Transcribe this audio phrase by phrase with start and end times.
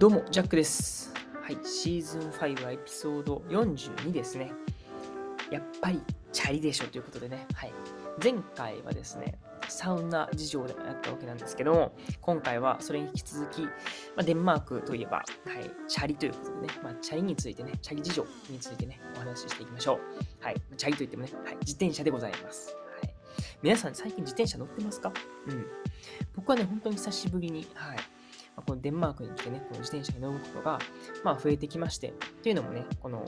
[0.00, 1.12] どうも、ジャックです。
[1.42, 4.50] はい、シーズン5はエピソード42ですね。
[5.50, 6.00] やっぱり、
[6.32, 7.72] チャリでしょということでね、はい。
[8.24, 9.38] 前回はですね、
[9.68, 13.68] サウナ事情でやったわけなんですけども、今回はそれに引き続き、ま
[14.20, 15.26] あ、デンマークといえば、はい、
[15.86, 20.42] チャリということでね、まあ、チャリについてね、チャリ事情についてね、お話ししていきましょう。
[20.42, 22.74] はい、チャリといってもね、はい、自転車でございます。
[23.02, 23.14] はい。
[23.62, 25.12] 皆さん、最近自転車乗ってますか？
[25.46, 25.66] うん。
[26.34, 27.98] 僕はね、本当に久しぶりに、はい、
[28.62, 30.78] このデンマークに来てね、この自転車に乗ることが、
[31.24, 33.26] まあ、増えてきまして、というのもね、この、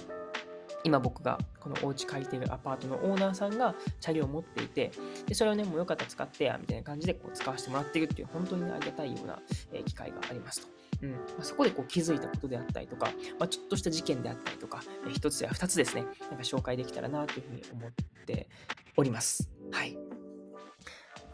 [0.85, 4.91] 今僕がこのお家借りてるアパートのオーナーさんがチャリを持っていて、
[5.27, 9.41] でそれをね、もうよかったら使ってや、みたいな感じでこう使わせてもらっているっていう、本当にね、ありがたいような、
[9.73, 10.69] え機会がありますと。
[11.03, 13.07] うんまあ、そこでこう気づいたことであったりとか、
[13.39, 17.91] まあ、ちょっとした事件であったりとか、えー一つや二つですね、なんか紹介できたらなというふうに思っ
[18.27, 18.49] て
[18.97, 19.51] おります。
[19.73, 19.99] はい。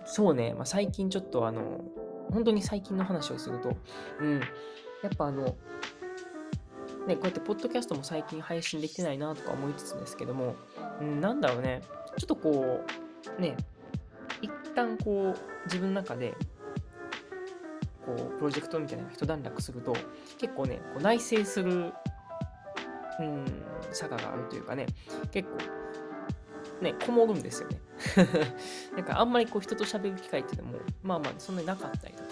[0.06, 1.84] そうね、まあ、最近ちょっとあの、
[2.30, 3.76] 本当に最近の話をすると、
[4.20, 4.40] うん、
[5.02, 5.56] やっぱあの、
[7.06, 10.56] ね、こうやってポッドキャストも最近配信できてないなとか思いつつですけども、
[11.00, 11.82] うん、なんだろうね、
[12.18, 12.84] ちょっとこ
[13.38, 13.56] う、ね、
[14.42, 16.34] 一旦こう、自分の中で、
[18.04, 19.94] こう、プロジェクトみたいなのが一段落すると、
[20.38, 21.92] 結構ね、こう内省する、
[23.20, 23.44] うん、
[23.92, 24.86] 坂があるというかね、
[25.30, 25.56] 結構、
[26.80, 27.80] ね、こもるんですよね。
[28.94, 32.28] なんかあんまりこう人と喋る機会っていうのも、まあまあそんなになかったりとか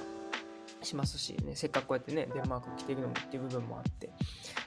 [0.82, 4.10] しますし、ね、せっかくこうやってね、デンマーク来てるのもっていう部分もあって、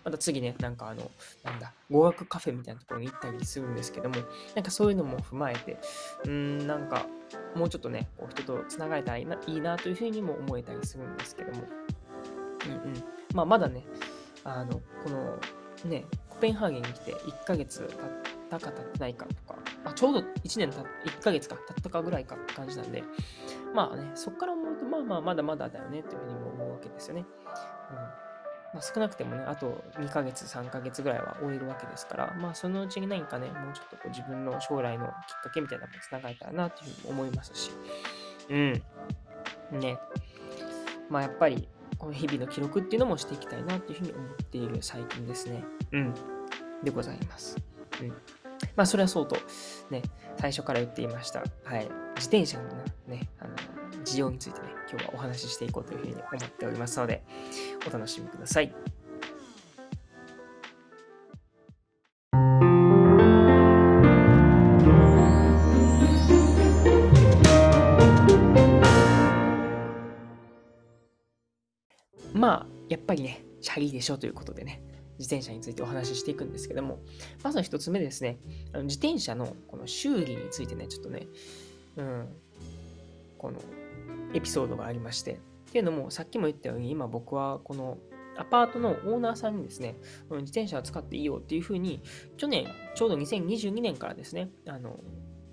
[0.03, 1.09] また次ね、なんかあの、
[1.43, 4.15] なんだ、語学カフェみたいなところに行ったりするんですけども、
[4.55, 5.77] なんかそういうのも踏まえて、
[6.25, 7.05] うん、なんか
[7.55, 11.63] もうちょっとね、こう人とつながれたらいいないいなというふうにも思えたりするんですけども、
[12.65, 13.03] うんうん。
[13.33, 13.85] まあまだね、
[14.43, 15.39] あの、この
[15.85, 17.89] ね、コペンハーゲンに来て1ヶ月経っ
[18.49, 20.85] たか経ってないかとか、あちょうど1年た1
[21.21, 23.03] ヶ月か経ったかぐらいかって感じなんで、
[23.73, 27.25] まあね、そこから思うと、まあまあ、まだまだだよねっていうふうにも思うわけですよね。
[27.91, 28.29] うん
[28.73, 35.11] まあ、少なくてもね、あと2ヶ月、3ヶ月ぐらいは終えるわけですから、まあそのうちに何かね、もうちょっとこう自分の将来のきっ
[35.43, 37.71] かけみたいなのもつながれたらなというふうに思いますし、
[38.49, 38.83] うん。
[39.79, 39.99] ね。
[41.09, 41.67] まあやっぱり、
[41.97, 45.63] この日々の記録っていうのもしていきたいなというふうに思っている最近ですね。
[45.91, 46.13] うん。
[46.83, 47.57] でございます。
[48.01, 48.13] うん。
[48.79, 49.35] まあそれはそうと、
[49.89, 50.01] ね、
[50.37, 51.43] 最初から言っていました。
[51.65, 51.89] はい。
[52.15, 52.63] 自転車の
[53.09, 53.53] ね、あの、
[54.05, 57.21] 事情についてね、今日はお話ししていこうというふうに思っておりますので、
[57.85, 58.73] お楽しみください。
[72.33, 74.81] まあ、やっぱりね、チャリでしょということでね、
[75.19, 76.99] 自転車についてお話ししていくんですけども、
[77.43, 78.39] まずは一つ目ですね、
[78.73, 81.27] あの自転車のこの修理についてね、ちょっとね、
[81.97, 82.27] うん、
[83.37, 83.59] この
[84.33, 87.97] エピソードがありまして、っていうのも、さっきも言ったように、今僕はこの
[88.37, 89.95] アパートのオーナーさんにですね、
[90.29, 92.01] 自転車を使っていいよっていうふうに、
[92.37, 94.99] 去年、ちょうど2022年からですね、あの、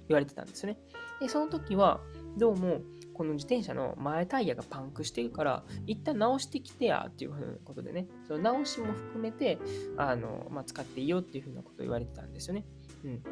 [0.08, 0.78] 言われてたんですね。
[1.20, 2.00] で、その時は、
[2.36, 2.80] どうも、
[3.16, 9.58] この自転車の前タイヤがパンクしてるから、一旦直してきてやっていうふうなことでね、その直しも含めて、
[9.96, 12.66] あの、まあ、使っていいよっていうふうなことを言われてたんですよね。
[13.04, 13.22] うん。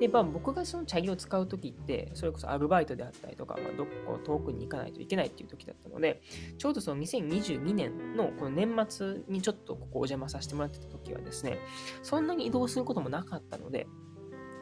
[0.00, 6.22] で、まあ、僕がそのチャリを使う時って、それこそアルバイトであったりとか、まあ、どこ遠くに行かないといけないっていう時だったので、
[6.58, 11.58] ちょうどその2022年のこの年末にちょっとここお邪魔させてもらってた時はですね、
[12.02, 13.86] そんなに移動することもなかったので、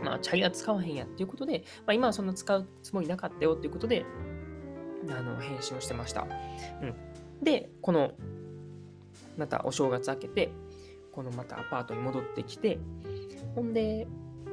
[0.02, 4.04] まあ、チャリは使わへんやっていうことで、まあ、今はそんな使うつもりなかったよっていうことで、
[5.10, 6.26] あの、返信をしてました。
[6.82, 6.94] うん。
[7.42, 8.12] で、この、
[9.36, 10.50] またお正月明けて、
[11.12, 12.78] このまたアパートに戻ってきて、
[13.54, 14.06] ほんで、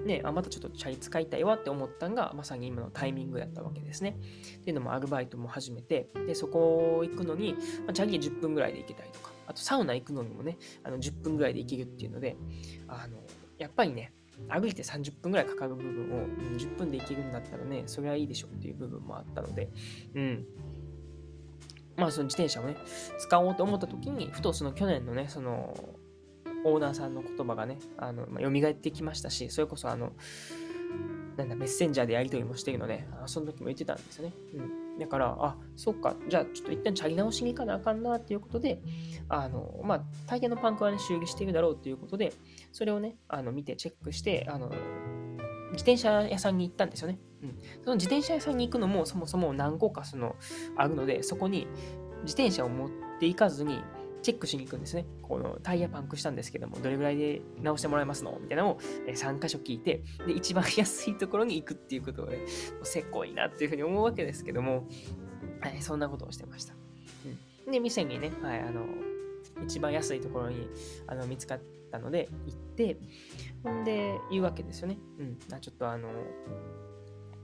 [0.06, 4.18] ね、あまたちょっとチャリ使いたいわって思ったんが、まさに今のタイミングだったわけですね。
[4.58, 7.60] っていうのもアルバイトも始めて、で、そこ行くのに、ま
[7.90, 12.36] あ、チャリ10分ぐらいで行けたりとか、あとサウナ行くのにもね、あの10分ぐらいで行けるっていうので、
[12.88, 13.18] あの、
[13.58, 14.14] やっぱりね、
[14.50, 19.70] 歩いて30分ぐらいかかる部分をうん10分でいけるんだったらね、それはいいでしょっていう部分もあったので、
[20.14, 20.46] うん。
[21.98, 22.76] まあ、その自転車をね、
[23.18, 25.74] 使おうと思った時に、ふとその去年のね、その、
[26.66, 30.14] オーナーさんの言葉がね、あの、まあ、蘇ってきましたし、それこそあの、
[31.38, 34.34] なんだ、メッセンジャーでやり取りもしてるので、あその時も言ってたんですよね。
[34.54, 35.00] うん。
[35.00, 38.82] だから、あ、そっか、じゃあちょっと一旦チャリ直しに行かなあかんなっていうことで、
[39.28, 42.34] あの、まあ、タイヤのパンクはね、修理しているだろうっていうことで、
[42.72, 44.70] それをね、あの、見てチェックして、あの、
[45.72, 47.20] 自転車屋さんに行ったんですよね。
[47.44, 47.58] うん。
[47.84, 50.36] その自転車屋さんに行くのも、そもそも何個かその、
[50.78, 51.68] あるので、そこに
[52.24, 52.90] 自転車を持っ
[53.20, 53.82] ていかずに、
[54.26, 55.06] チェックしに行くんですね。
[55.22, 58.36] このタイヤパンクしたんですけども、どれぐらいで直してもらえますの？
[58.42, 62.40] みたいなのを3箇所聞いて、で、一番安いところに行くっていうことをね、
[62.82, 64.88] せっこいなっていうふうに思うわけですけども、
[65.62, 66.74] はい、そんなことをしてました。
[67.68, 68.88] うん、で、店にね、はい、あの、
[69.64, 70.70] 一番安いところに
[71.06, 71.62] あの見つかっ
[71.92, 72.98] たので、行って、
[73.62, 74.98] ほんで、言うわけですよね。
[75.20, 75.38] うん。
[75.38, 76.10] ちょっとあの、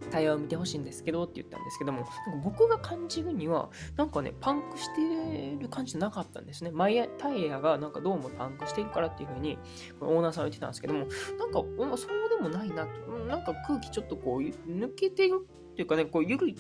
[0.10, 2.06] タイヤを見てほしいんですけどって言ったんですけども、
[2.44, 6.72] 僕が感じるには、なんかね、パンクしてる感じじゃなかったんですね。
[6.72, 9.58] マイタイヤがなんかどうもパンクしてるからっていう風に、
[10.00, 11.00] オーナーさんは言ってたんですけども、
[11.38, 11.64] なんか、
[11.98, 16.56] そうでもないなと、なんか空気ちょっとこう、抜けてるっていうかね、こう、緩い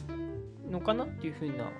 [0.69, 1.71] のかなっていう風な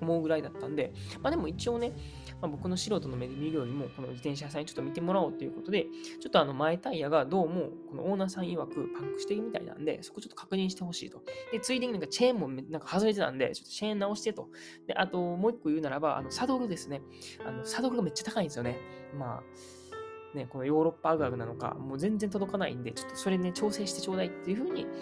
[0.00, 0.92] 思うぐらいだったんで、
[1.22, 1.92] まあでも一応ね、
[2.40, 5.86] まあ、僕の素人の目で見るよりも、この自転車屋さんにちょっと見てもらおうということで、
[6.20, 11.22] ちょっとあの前タイヤがどうも、このオーナーさん曰くパンクしてるみたいなんで、そこちょっと確認してほしいと。
[11.52, 14.48] で、ついでになんかチェーンもなんか外れてたんで、ちょっとチェーン直してと。
[14.86, 17.02] で、あともう一個言うならば、あのサドルですね。
[17.44, 18.76] あのサドルがめっちゃ高いんですよね。
[19.16, 24.92] まあ、ね、このヨーロッパあるあるなのか、もう全然届かないんで、ちょっとそれね、調整してちょうだいっていうふうに、はい、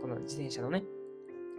[0.00, 0.84] この自転車のね、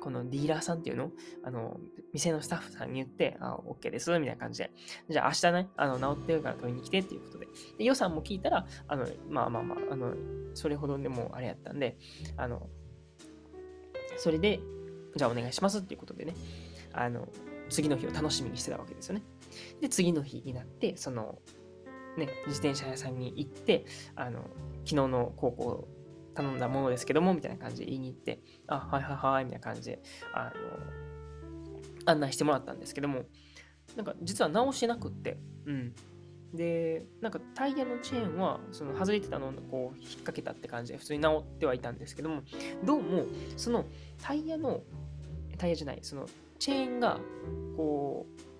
[0.03, 1.11] このディーラーさんっていうの？
[1.45, 1.79] あの、
[2.11, 4.69] 店のスタッフさんに言って、あ、OK です、みたいな感じで。
[5.09, 7.47] じゃあ明日ね、あの、治ってるから取りに来てっていうことで。
[7.77, 10.13] で、予算も聞いたら、あの、まあまあまあ、あの、
[10.55, 11.97] それほどでもあれやったんで、
[12.35, 12.67] あの、
[14.17, 14.59] それで、
[15.15, 16.35] じゃあお願いしますっていうことでね、
[16.91, 17.29] あの、
[17.69, 19.23] 次の日を楽しみにしてたわけですよね。
[19.79, 21.39] で、次の日になって、その、
[22.17, 23.85] ね、自転車屋さんに行って、
[24.15, 24.41] あの、
[24.83, 25.88] 昨日の高校
[26.33, 30.01] 頼んだものですけども、みたいな感じで言いに行って、あ、はいはいはい、みたいな感じで、
[30.33, 30.51] あの、
[32.06, 33.24] 案内してもらったんですけども、
[33.95, 35.94] なんか実は直してなくって、うん。
[36.53, 42.44] で、なんかタイヤのチェーンは、その外れてたのをこう引っ掛けたって感じで普通に直ってはいたんですけども、
[42.83, 43.25] どうも、
[43.57, 43.86] その
[44.21, 44.83] タイヤの、
[45.57, 46.27] タイヤじゃない、その
[46.59, 47.19] チェーンが、
[47.75, 48.52] こう、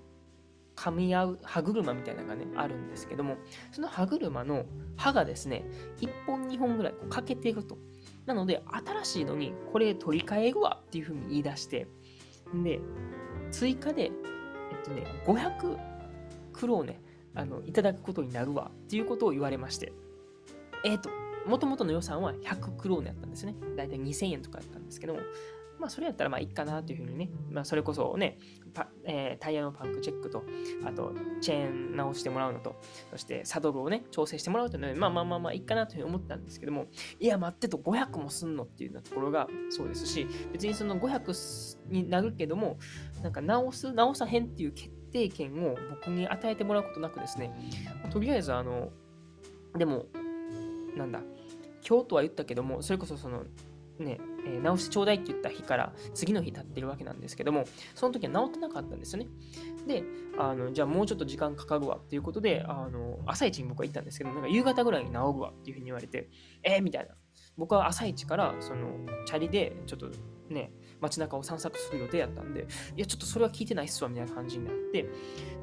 [0.84, 3.38] 噛み合う歯車みたいなのがね、あるんですけども、
[3.72, 4.66] その歯車の
[4.98, 5.64] 歯がですね、
[6.02, 7.78] 1本2本ぐらい欠けてると。
[8.26, 11.88] なので、新しいのにこれ取り替えるわっていうふうに言い出して、
[12.54, 12.82] で、
[13.50, 15.78] 追加で、えっとね、500
[16.52, 17.00] クローネ、
[17.34, 19.94] あの、いただくことになるわっていうことを言われまして、
[20.84, 21.10] えっ、と、
[21.48, 23.56] もともとの予算は100クローネやったんですね。
[23.78, 25.22] だいたい2000円とかやったんですけども、
[25.80, 28.38] まあ、それやったらまあいいかなというふうにね、まあ、それこそね、
[29.04, 30.44] えー、タイヤのパンクチェックと、
[30.86, 32.76] あと、チェーン直してもらうのと、
[33.12, 36.88] そしてサドルをね、調整してもらうというので、まあまあまあまあいいかなというふうに思ったんですけども、
[37.20, 42.78] いや、待ってと500もすんのっていうようなところがそうですし、別にその500になるけども、
[43.22, 47.54] なんか直す、直さへんっていう決定権を僕に与えてもらうことなくですね、
[48.12, 48.92] とりあえずあの、
[49.78, 50.06] でも、
[50.96, 51.22] なんだ、
[51.88, 53.44] 今日とは言ったけども、それこそその、
[54.00, 59.30] ね、えー、直してちょうだいって言った日から次の日経ってるわけなんですけども、その時は治ってなかったんですよね。
[59.88, 60.04] で、
[60.38, 66.30] あのじゃあもうちょっと時間かかるわっていうことで、あの朝一に僕は行ったんですけど、なんか夕方ぐらいに治るわっていうふうに言われて、
[66.64, 67.16] えー、みたいな。
[67.56, 68.88] 僕は朝一からその
[69.26, 70.10] チャリでちょっと
[70.50, 75.08] ね、街中を散策する予定やったんで、いや、ちょっとそれは聞いてないっすわみたいな感じになって、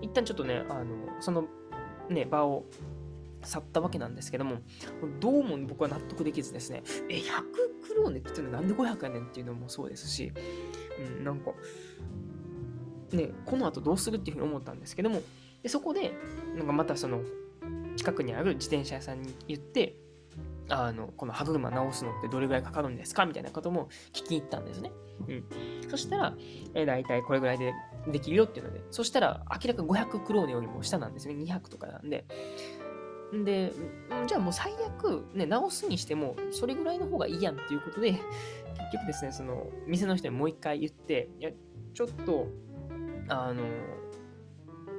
[0.01, 1.45] 一旦ちょっとね、あのその
[2.09, 2.65] ね、場を
[3.43, 4.59] 去ったわけなんですけども、
[5.21, 7.25] どうも僕は納得できずですね、え、100
[7.87, 10.33] クローネって言ってのなんで500やねんっていうのもそうですし、
[11.19, 11.53] うん、なんか、
[13.13, 15.23] ね、この後どうするっていうふうに思ったんですけども、
[15.63, 16.13] でそこで、
[16.57, 17.23] なんかまたその、
[17.97, 19.97] 近くにある自転車屋さんに言って、
[20.71, 24.93] あの、この歯車直すのってどれぐらいかかるんですかみたいなことも聞きに行ったんですね。
[25.29, 25.45] うん。
[25.91, 26.35] そしたら、
[26.75, 27.75] えー、大体これぐらいで
[28.09, 31.35] できるよっていうので、そしたら明らか500クローネよりも下なんですね。
[31.35, 32.25] 200とかなんで、
[33.33, 33.73] で、
[34.27, 38.13] じゃあもう最悪、ね、直すにしても、それぐらいの方がいいやんっていうことで、
[38.93, 41.51] 結局ですね、その、店の人にもう一回言って、いや、
[41.95, 42.49] ちょっと、
[43.29, 43.63] あの、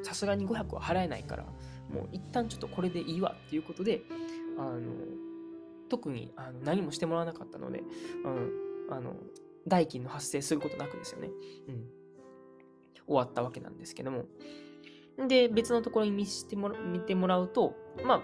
[0.03, 4.03] さすがに500は払えないから、もう一旦ちょっとこれでいいわっていうことで、
[4.57, 4.79] あの、
[5.89, 7.83] 特にあの何もしてもらわなかったので、
[8.23, 8.51] うん、
[8.89, 9.15] あの、
[9.67, 11.29] 代金の発生することなくですよね。
[11.67, 11.85] うん。
[13.05, 14.25] 終わったわけなんですけども、
[15.27, 18.21] で、別のところに見してもら見てもらうと、ま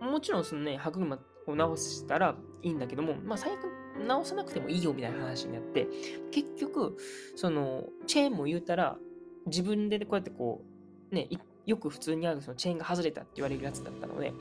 [0.00, 3.60] あ、もちろんそのね、歯車を直したらいいんだけども、まあ、最悪
[4.06, 5.86] 直さなくてもいいよみたいな話になって、
[6.30, 6.96] 結局、
[7.34, 8.98] その、チェーンも言うたら、
[9.46, 10.62] 自分でこうやってこ
[11.10, 11.28] う、ね、
[11.64, 14.32] よく普通にあるそのチェーンが外れたって言われるやつだったので、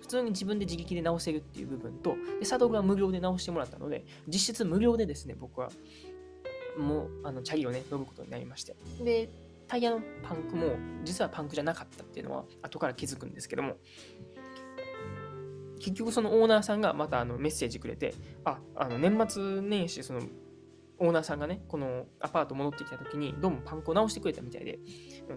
[0.00, 5.70] 普通に自分で自力で直せるっていう部分と、で、サドルは無料で直してもらったので、実質無料でですね、僕は、
[6.78, 8.74] もう、あの、チャリをね、乗ることになりまして。
[9.02, 9.28] で、
[9.72, 13.78] タイヤのパンクも実はパンクじゃなかったっていうのは後から気づくんですけども。
[15.78, 18.14] 結局そのオーナーさんがまたあのメッセージくれて
[18.44, 20.20] ああの年末年始その
[20.98, 24.78] オーナーさんがねこのアパート戻ってきた時にどうもパンクを直してくれたみたいで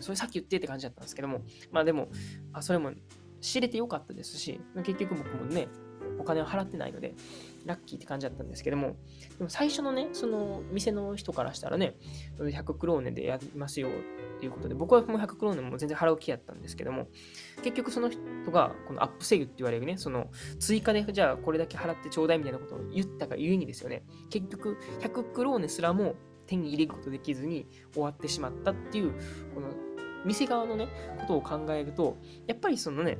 [0.01, 1.39] それさっき言ってって感じだったんですけども。
[1.71, 2.09] まあでも
[2.51, 2.91] あそれも
[3.39, 5.69] 知れてよかったですし結局僕もね
[6.19, 7.15] お金を払ってないので、
[7.65, 8.95] ラッキーって感じだったんですけども、
[9.37, 11.95] でも最初のね、その店の人からしたらね、
[12.39, 13.89] 100クローネでやりますよ
[14.45, 17.07] いうことで、僕はもう100クローネも全然払う気やったんですけども、
[17.63, 18.19] 結局その人
[18.51, 26.15] がこのアップセグって言われるね、その追加でじゃあこれだけ払ってちょうだいみたいなことを言ったがゆえにですよね、結局100クローネすらも
[26.47, 29.11] 手に入れることできずに終わってしまったっていう、
[29.53, 29.67] この
[30.25, 30.87] 店側のね、
[31.19, 33.17] ことを考えると、やっぱりそのね、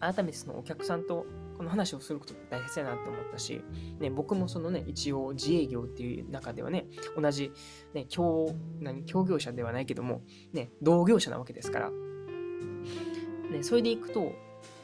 [0.00, 1.26] 改めてそのお客さんと
[1.62, 3.62] この話をすることって大切だなって思ったし、
[4.00, 7.52] ね、僕もそのね、一応自営業っていう中ではね、同じ、
[7.94, 14.32] ね、協、何、協業者ではないけども、ね、同業者なわけですから、ね、それでいくと、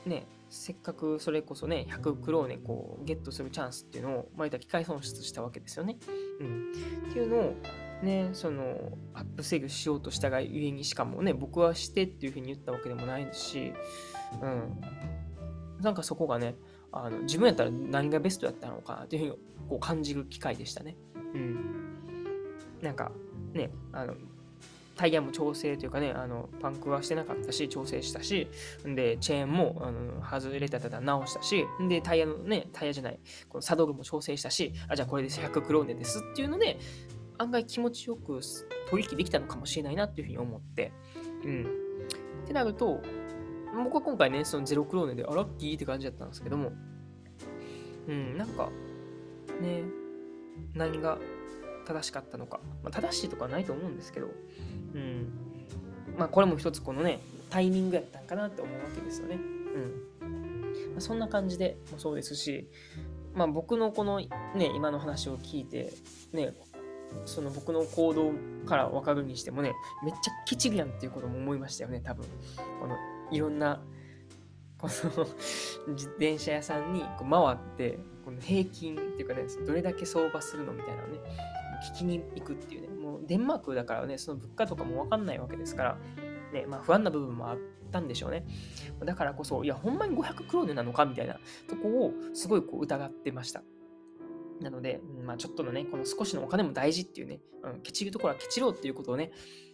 [0.07, 5.99] ね、せっかくそれこそね、100クローネこうゲットするチャンスっていうのを、まあ、機械損失したわけですよね。
[6.39, 6.73] うん。
[7.11, 7.55] っていうのを、
[8.05, 13.73] ね、その、アップセグしようとしたがゆえに、しかもね、僕はしてっていうふうに言ったわけでもないし、
[14.41, 14.81] うん。
[15.81, 16.57] なんかそこがね、
[16.93, 20.97] あの自分やったら何がベストやったのかなというふうにこう感じる機会でしたね。
[21.35, 21.89] うん。
[22.83, 23.13] なんか
[23.53, 24.15] ね、あの、
[24.97, 28.49] タイヤも調整というかね、あのパンクはしてなかったし、調整したし、
[28.85, 36.79] で、チェーンもあの外れたただ直したし、で、タイヤのね、タイヤじゃない、このサドルも調整したし、あ、じゃあこれで100クローネですっていうので、
[37.39, 38.41] 案外気持ちよく
[38.91, 40.93] 取引できたのかもしれないなっていうふうに思って、
[41.45, 41.67] うん。
[42.43, 43.01] ってなると、
[43.77, 46.73] 僕は今回ね、そのゼロクローネで、あ、ラッキーって感じだったんですけども、
[48.09, 48.71] うん、なんか、
[49.61, 49.85] ね、
[50.75, 51.19] 何が
[51.87, 52.61] 正しかったのか。
[52.83, 54.29] まあ、正しいとかはないと思うんですけど、
[54.95, 55.33] うん。
[56.19, 57.21] まあ、これも一つこのね、
[57.51, 59.37] タイミングやったんかなって思うわけですよね。
[60.21, 60.63] うん。
[60.93, 62.69] まあ、そんな感じでもそうですし、
[63.35, 64.29] まあ、僕のこのね、
[64.75, 65.93] 今の話を聞いて、
[66.33, 66.55] ね、
[67.25, 68.33] その僕の行動
[68.67, 72.27] から分かるにしてもね、めっちゃケチるやんっていうことも思いましたよね、多分。
[72.81, 72.97] この
[73.31, 73.81] いろんな
[74.79, 75.27] この
[75.89, 81.19] 自転車屋さんにこう回ってこの平均っていうかねどれだけ相場するのみたいなのね
[81.93, 82.89] 聞きに行くっていうね。
[82.89, 85.99] もうデンマークだからねその物価とかも分かんないわけですから
[86.53, 87.59] ねまあ不安な部分もあっ
[87.91, 88.45] たんでしょうね。
[89.05, 93.63] だからこそいやほんまに500クローネなのかみたいなとこをすごいこう疑ってました。
[94.61, 99.31] なので、まあ、ちょっとのね、この少しのお金も大事っていうね、うん、ケチるところはケチろうっていうことをね、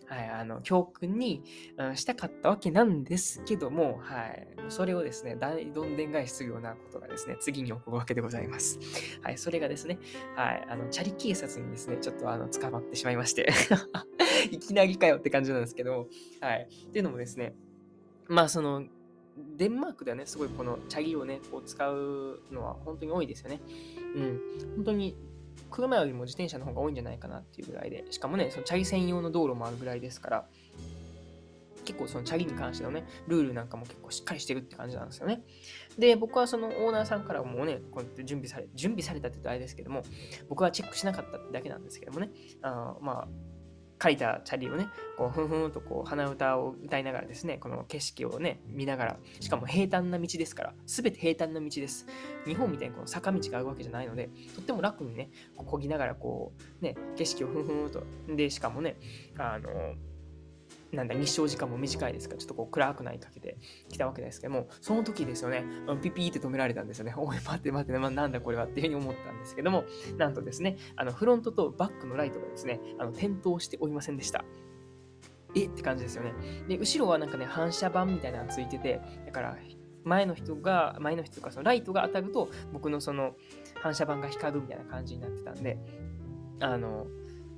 [0.06, 1.42] はい、あの、教訓に、
[1.76, 8.78] うん、したかったわけなんですけども、はい、それをですね、大どんでん返しするようなことがですね、次に起こるわけでございます。
[9.22, 9.98] はい、それがですね、
[10.36, 13.50] はい、あの、チャリ警察にですね、ちょっとあの、捕まってしまいまして
[14.50, 16.08] いきなりかよって感じなんですけど、
[16.40, 17.54] はい、っていうのもですね、
[18.28, 18.84] まあ、その、
[19.56, 23.60] デンマークではね、すごいこのチャギをね、こう使うのは本当に多いですよね。
[24.14, 24.40] うん。
[24.76, 25.16] 本当に
[25.70, 30.46] 車よりも自転車の方が多いんじゃないかなっていうぐらいで、しかもね、そのチャリ専用の道路もあるぐらいですから、
[31.84, 35.42] 結構そのチャリに関してのね、ルールなんかも結構しっかりしてるって感じなんですよね。
[35.98, 40.02] で、僕はそのオーナーさんからもね、こうやって準備され、準備されたって言うとあれですけども、
[40.48, 42.30] 僕はチェックしなかったってだけなんですけどもね、
[42.62, 43.28] あまあ、
[44.04, 52.06] 借りたチャリをね、こうふんふんとこう鼻歌を歌いながらですね、この景色をね、見ながら、しかも平坦な道ですから、すべて平坦な道です。
[52.46, 58.96] 日本みたいにこの坂道があるわけじゃないので、とっても楽にね、こぎながらこう、ね、景色をふんふんと、で、しかもね、
[59.38, 59.70] あの、
[60.94, 63.56] なんだ、日照時間も短いですから、ちょっとこう暗くないかけて
[63.88, 65.64] きたわけですけども、その時ですよね、
[66.02, 67.14] ピピーって止められたんですよね。
[67.18, 69.84] おい、待って待って、まあ、なんだこれはっていうふうに思ったんですけども、
[70.16, 74.44] なんとですね、あのフロントとバックのライトがですね、あの点灯しておりませんでした。
[75.54, 75.66] え？
[75.66, 76.32] って感じですよね。
[76.68, 79.56] で、後ろはなんかね、反射板みたいなのがついてて、だから、
[80.04, 83.36] 前の人が、前の人とか、そのライトが当たると、僕のその
[83.80, 85.78] 反射板が光るみたいな感じになってたんで、
[86.60, 87.06] あの、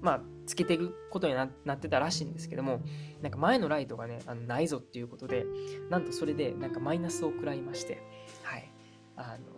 [0.00, 2.80] まあ、つけていくことになってたらしいんですけども、
[3.22, 5.44] なんか前のライトがね、あのないぞっていうことで、
[5.90, 8.02] なんとそれでなんかマイナスを食らいまして、
[8.42, 8.70] はい。
[9.16, 9.56] あの、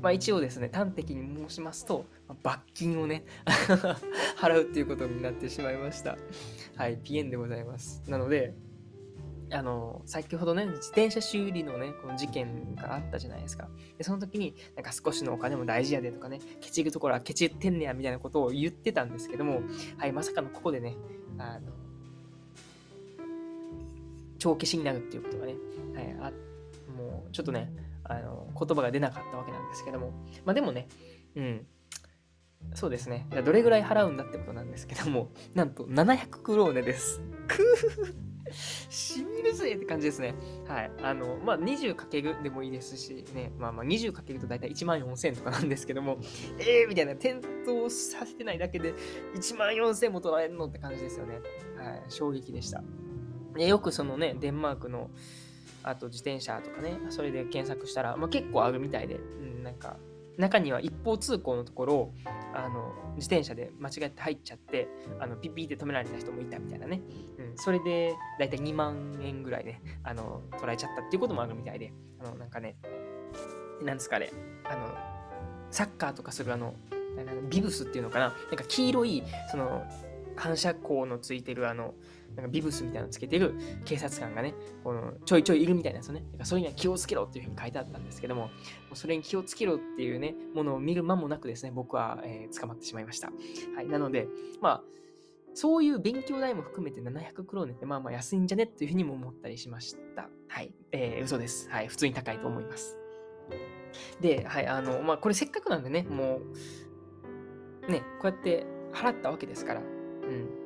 [0.00, 3.24] まあ一応ですね、端的に申しますと、まあ、罰金をね
[4.36, 6.16] 払うっていうことになってしまいました。
[6.76, 8.02] はい、ピエンでございます。
[8.08, 8.54] なので、
[9.52, 13.68] あの、先ほどね、自転車修理のね、この事件があったじゃないですか。
[13.98, 19.62] で、その時に、なんか少しのお金も大事やでとかね、ケチるところはケチってんねや、みたいなことを言ってたんですけども、
[19.98, 20.96] はい、まさかのここでね、
[21.38, 21.70] あの、
[24.38, 25.54] 帳消しになるっていうことがね、
[25.94, 26.32] はい、あ
[26.96, 27.72] もうちょっとね、
[28.04, 30.12] あの、言葉が出なかったわけなんですけども、
[30.44, 30.88] まあでもね、
[31.36, 31.66] うん、
[32.74, 33.26] そうですね。
[33.30, 37.20] じゃどれぐらい払うんだってことなんですけども、なんと700クローネです。
[37.46, 40.34] くーしみるぜって感じですね。
[40.66, 40.90] はい。
[41.02, 46.18] あの、まあ、20かけるでもいいですし、ね、まあまあ20かけると大体1万4000とかなんですけども、
[46.58, 48.94] えーみたいな、点灯させてないだけで
[49.36, 51.34] 1万4000も取られるのって感じですよね。
[51.76, 52.02] はい。
[52.08, 52.82] 衝撃でした。
[53.54, 55.10] でよくそのね、デンマークの、
[55.82, 59.18] あと自転車とかね、それで検索したら、まあ、結構あるみたいで、う
[59.60, 59.96] ん、なんか、
[60.38, 62.14] 中には一方通行のところを
[62.54, 64.88] あの自転車で間違って入っちゃって
[65.20, 67.02] あのピッピーで止められた人もいたみたいなね、
[67.38, 71.92] うん、それで大体2万円ぐらいねあの取られちゃったっていうこともあるみたいで。
[72.24, 72.76] あのなんかね
[73.82, 74.30] なんですかね
[74.64, 74.86] あの
[75.70, 76.74] サッカーとかするあの
[77.48, 78.28] ビブスっていうのかな。
[78.28, 79.84] なんか黄色いその
[80.36, 81.94] 反射光のついてるあの
[82.36, 86.20] なんかビブスみたいなのつけてる警察官がね、このちょいちょいいるみたいなんですよね。
[86.20, 88.48] だからそれには気をつけろっていうふうに書いてあったんですけども、も
[88.92, 93.30] うそれに気をつけろっていうね、ものを見る間もなくですね、僕は、えー、捕まってしまいました。
[93.76, 93.86] はい。
[93.86, 94.28] なので、
[94.60, 94.82] まあ、
[95.54, 100.30] そういう勉強代も含めて700クローネってまあまあ安いんじゃねっていうふうにも思ったりしました。
[100.48, 100.72] はい。
[100.92, 101.68] えー、嘘です。
[101.68, 101.88] はい。
[101.88, 102.96] 普通に高いと思います。
[104.22, 104.66] で、はい。
[104.66, 106.40] あの、まあこれせっかくなんでね、も
[107.86, 109.82] う、ね、こうやって払ったわけですから、
[110.22, 110.62] うん。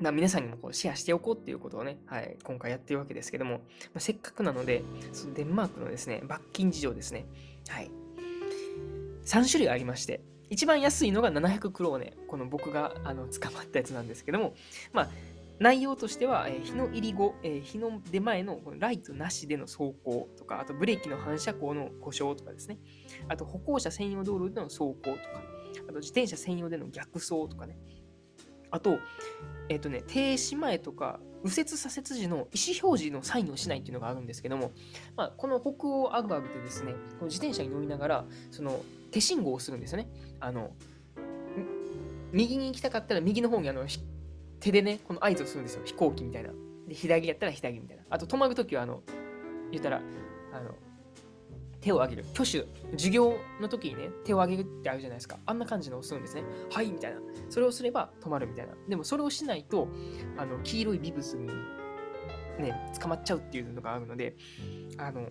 [0.00, 3.58] ま、皆さんにもこうシェアしておこうっていうことをね、はい、今回やってるわけですけども、ま
[3.96, 7.26] あ、せっかくなので、そのデンマークのですね、罰金事情ですね、
[7.68, 7.90] はい、
[9.24, 14.54] 3種類ありまして、一番安いのが700クローネ、この僕があの捕まったやつなんですけども、
[14.92, 15.08] まあ、
[15.58, 22.78] 内容としては、えー、日の入り後、えー、日の出前のこのライトなしでの走行とか、あとブレーキの反射光の故障とかですね、
[23.28, 25.16] あと歩行者専用道路での走行とか、
[25.84, 27.76] あと自転車専用での逆走とかね、
[28.70, 28.98] あと、
[29.68, 32.44] えっ、ー、とね、停止前とか右折左折時の意思
[32.82, 34.72] 表示のサインをしないっていうのがあるんですけども、
[35.16, 38.80] まあ、この北欧アグアグでですね、この自転車に乗りながら、その
[39.10, 40.08] 手信号をするんですよね。
[40.40, 40.72] あの、
[42.32, 43.84] 右に行きたかったら右の方にあの
[44.60, 45.82] 手でね、この合図をするんですよ。
[45.84, 46.50] 飛行機みたいな。
[46.88, 48.02] で、左やったら左みたいな。
[48.10, 49.02] あと止まるときは、あの、
[49.70, 50.02] 言ったら、
[50.52, 50.74] あの、
[51.86, 52.28] 手を挙げる。
[52.34, 52.66] 挙手、
[52.96, 55.38] 授業の時にね、手を挙げるってあるじゃないですか。
[55.46, 56.42] あんな感じのをするんですね。
[56.68, 57.20] はいみたいな。
[57.48, 58.72] それをすれば止まるみたいな。
[58.88, 59.86] でもそれをしないと、
[60.36, 61.46] あの、黄色いビブスに
[62.58, 64.34] ね、捕まっちゃうっていうのがあるので、
[64.98, 65.28] あの、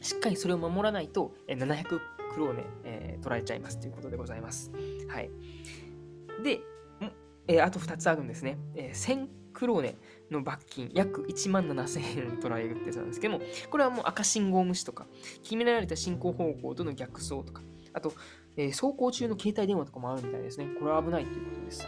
[0.00, 1.98] しっかりそれを守らないと、700ク
[2.38, 4.70] ローネ、えー、取られちゃいますということでございます。
[5.08, 5.30] はい。
[6.44, 6.60] で、
[7.48, 8.58] えー、あと2つあるんですね。
[8.76, 8.94] えー、
[9.54, 9.96] 1000クローネ
[10.30, 15.06] の罰金約1万7000円取られるってやつなんですけども、これはもう赤信号無視とか、
[15.42, 17.62] 決められた進行方向との逆走とか、
[17.92, 18.12] あと、
[18.56, 20.66] えー、走行中の携帯電話とかもあるみたいですね。
[20.78, 21.86] これは危ないっていうことです。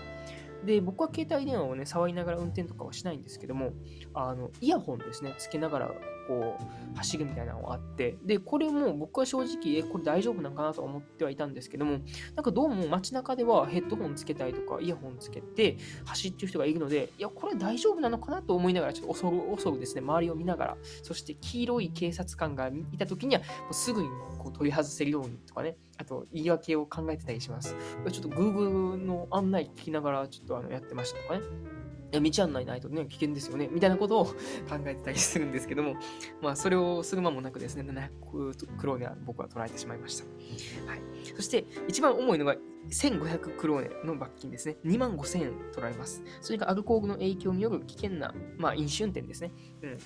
[0.65, 3.73] で、僕は携帯電話をね、触りながら運転とかはしないんですけども、
[4.15, 5.91] あの、イヤホンですね、つけながら
[6.27, 11.99] こう走るみたいなのがあってでこれも僕は正直えこれ大丈夫なのかなと思ってはいたんですけども
[12.35, 24.09] なんかどうも街中ではヘッドホンつけたりとかイヤホンつけて走ってる人がいるのでいやこれ大丈夫なのかなと思いながらちょっと恐る恐るですね周りを見ながらそして黄色い警察官がいた時にはもうすぐに
[24.39, 27.75] こう取り外せるようにとかねあと言い訳を考えてたりします。
[28.11, 31.76] ちょっと Google の案内聞きながらちょっとあのやってましたとかね。
[32.13, 34.25] 道案内ないとね、危険ですよね、みたいなことを
[34.69, 35.97] 考えてたりするんですけども、
[36.41, 40.25] まあ、それをする間もなくですね、700クローネは僕は捉えてしまいました。
[40.87, 41.01] はい。
[41.35, 42.57] そして、一番重いのが
[42.91, 44.77] 1500クローネの罰金ですね。
[44.85, 46.23] 2万5000円取られます。
[46.41, 49.53] それがアルコールの影響による危険な、まあ、飲酒運転ですね。
[49.83, 49.99] うん。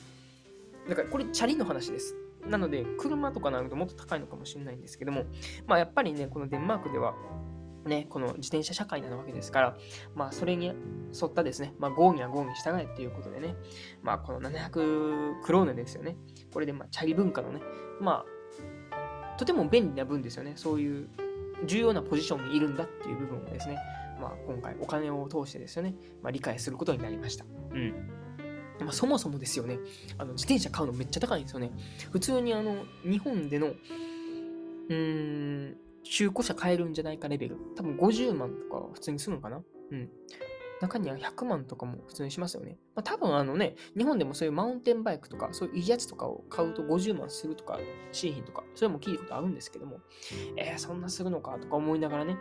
[0.89, 2.17] だから、これ、チャリの話です。
[2.47, 5.25] なので、車とかなるともっと高いのかもしれないんですけども、
[5.67, 7.15] まあ、やっぱりね、このデンマークでは、
[7.85, 9.77] ね、この自転車社会なわけですから、
[10.15, 10.75] まあ、それに沿
[11.27, 13.57] ったですね、まあ、合には合に従えっていうことでね、
[14.03, 16.17] まあ、この700クローネですよね。
[16.53, 17.61] これで、まあ、チャリ文化のね、
[18.01, 18.25] ま
[18.93, 20.53] あ、とても便利な分ですよね。
[20.57, 21.09] そういう
[21.67, 23.79] 重要なポジションにいるんだっていう部分をですね、
[24.21, 27.45] まあ、今回お金を通してですよね、まあ、理解することになりました。
[27.73, 28.11] うん。
[28.81, 29.79] まあ、そもそもですよね、
[30.19, 31.71] あの自転車買うのめっちゃ高いんですよね。
[32.11, 37.57] 普通にあの、日本での、うーん、中古車買えるんじゃないかレベル。
[37.77, 39.63] 多分50万とか普通にするのかな？
[39.91, 40.09] うん。
[40.81, 42.79] 中には100万とかも普通にしますよね。
[42.95, 47.79] まあ、多分あのね、日本でもそういうマウンテンバイクとか、そういういいやつとかを買うと50万するとか、
[48.13, 49.99] 新品とか、それも聞いたことあるんですけども、
[50.57, 52.39] えー、そんなするのかとか思いながらね、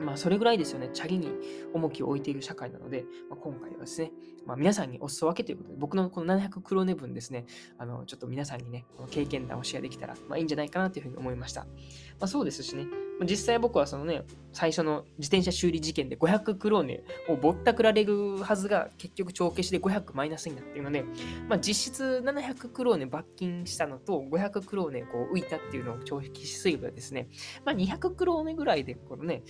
[0.00, 0.90] まあ、それぐらいですよね。
[0.92, 1.30] チャリに
[1.72, 4.12] 重きを置いている社会なので、まあ、今回はですね、
[4.44, 7.46] まあ、皆さんにお裾分けということで、僕のこの700クロネ分ですね、
[7.78, 11.62] あの、ちょっと皆さんにね、この経験談をシェアできたら、まあ、いいんじゃないかなというふうに思いました。
[11.62, 11.68] ま
[12.20, 12.86] あ、そうですしね、
[13.24, 21.04] 実際僕はそのね、最初の自転車修理事件で500クローネをぼったくられるはずが結局帳消しで500マイナスになっているので、
[21.48, 27.28] まあ、実質700クローネ罰金したのと500クローネこう浮いたっていうのを帳消しすればですね、
[27.64, 29.42] まあ、200クローネぐらいでこのね、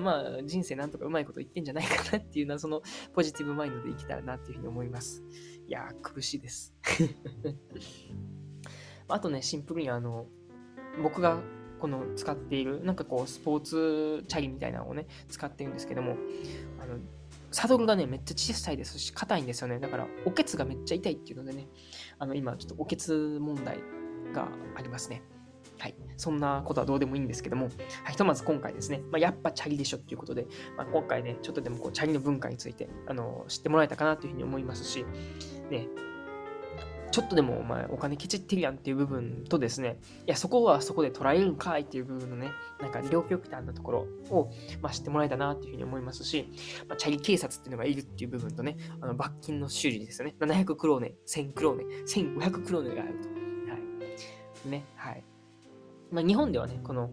[0.00, 5.22] まあ人生なんとかうまいこと言ってんじゃないかなっていうのはそのポジティブマインドで生きたらなっていうふうに思います。
[5.66, 6.74] いやー、苦しいです。
[9.08, 10.26] あとね、シンプルにあの、
[11.02, 11.40] 僕が
[11.84, 16.16] この使っている、なんかこう、スポーツチャリみたいなのをね、使ってるんですけども、
[16.82, 16.96] あの、
[17.50, 19.78] サドルがね、めっちゃ小さいですし、硬いんですよね。
[19.80, 21.68] だから、おけつがめっちゃ痛いっていうのでね、
[22.18, 23.80] あの、今、ちょっとおけつ問題
[24.32, 25.20] がありますね。
[25.78, 25.94] はい。
[26.16, 27.70] そんなことはどうでもいいんですけども、は
[28.08, 30.46] い、ひとまず今回ですね、まあ、やっぱチャリでしょっていうことで、
[30.78, 35.04] まあ、今回ね、ちょっとでもこうチャリの文化について、あの知ってもらえたかなというふうに思いますし、
[35.70, 35.86] ね、
[37.14, 42.50] ちょっとでもお前お金ケチってるやんっていう部分とですね、いや、そこはそこで捉えるんかいっていう部分のね、
[42.80, 44.50] なんか両極端なところを、
[44.82, 46.48] まあ、知ってもらえたなっていうふうに思いますし、
[46.88, 50.34] まあ、チャリ警察っていうのがいるっていう部分とね、あの罰金の修理ですよね。
[50.40, 53.28] 700クローネ、1000クローネ、1500クローネがあると。
[53.28, 53.78] は
[54.66, 54.68] い。
[54.68, 55.24] ね、はい。
[56.10, 57.12] まあ、日本ではね、この、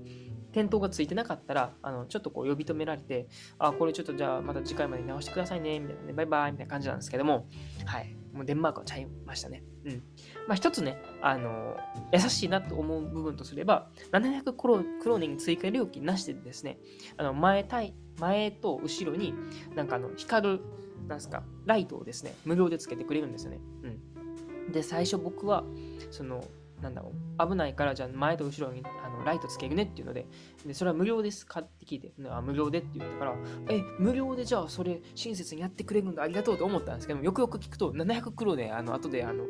[0.51, 3.27] 点灯がついてなかったら、あのちょっとこう呼び止められて、
[3.59, 7.47] あ、これちょっとじゃあまた次回まで直してくださいね、みたいなね、バイバイみたいな感じなんですけども、
[7.85, 8.20] はい。
[8.33, 9.63] もうデンマークはちゃいましたね。
[9.85, 10.03] うん。
[10.47, 11.77] まあ一つね、あの
[12.13, 16.77] 優しいなと思う部分とすれば、700クロクローネに追加料金なしでですね、
[17.17, 19.33] あの前対前と後ろに
[19.75, 20.61] なんかあの光る、
[21.07, 23.59] なんすか、ライトをですね、無料でつけてくれるんですよね。
[23.83, 24.71] うん。
[24.71, 25.63] で、最初僕は、
[26.11, 26.43] その、
[26.81, 28.83] なんだろう、危ないからじゃあ前と後ろに
[29.23, 30.27] ライトつけるねっていうので、
[30.65, 33.35] でそれは無料ですかって聞いて、あ無料でって言ったから、
[33.69, 39.45] え、無料でじゃあそれ親切にやってくれるんだ、ありがとうと思ったんですけどよくよく聞くと、700黒で、あの、後で、あの、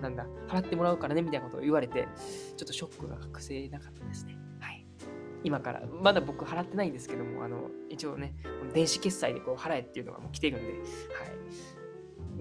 [0.00, 2.08] なんだ、払ってもらうからねみたいなことを言われて、
[2.56, 4.38] ちょっとショックが隠せなかったですね。
[4.60, 4.86] はい。
[5.44, 8.34] 今から、まだ僕払ってないんですけども、あの、一応ね、
[8.74, 10.78] 電子決済でこう払えっていうのがもう来てるんで、はい。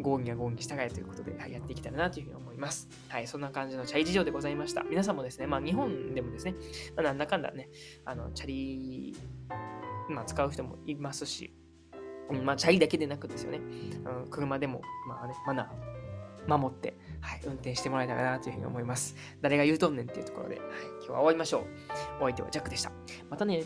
[0.01, 2.87] 合議は合議従えということで、はい、やっていけたらなというふうに思います。
[3.09, 4.83] はい、そんな感じのチャリ事情でございました。
[4.83, 6.55] 皆さんもですね、まあ日本でもですね、
[6.95, 7.69] まあ、なんだかんだね、
[8.05, 9.15] あの、チャリ、
[10.09, 11.53] まあ使う人もいますし、
[12.43, 19.15] まあチャリだけでなくですよね、うん、車でも、まあね、マナー守って、はい、運転してもらえたらなというふうに思います。
[19.41, 20.67] 誰が言うとんねんっていうところで、はい、
[20.99, 21.63] 今日は終わりましょう。
[22.19, 22.91] お相手はジャックでした。
[23.29, 23.63] またね。